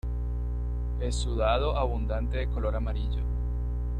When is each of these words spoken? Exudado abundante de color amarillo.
Exudado 0.99 1.77
abundante 1.77 2.35
de 2.37 2.49
color 2.49 2.75
amarillo. 2.75 3.21